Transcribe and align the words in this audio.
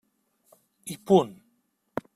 I 0.93 0.95
punt. 1.05 1.37